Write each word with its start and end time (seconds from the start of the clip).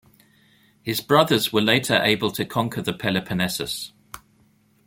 His 0.81 0.99
brothers 0.99 1.53
were 1.53 1.61
later 1.61 2.01
able 2.01 2.31
to 2.31 2.43
conquer 2.43 2.81
the 2.81 2.91
Peloponessus. 2.91 3.91